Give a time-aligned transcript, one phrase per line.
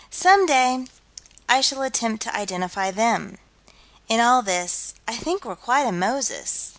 [0.09, 0.87] Some day
[1.47, 3.37] I shall attempt to identify them.
[4.09, 6.69] In all this, I think we're quite a Moses.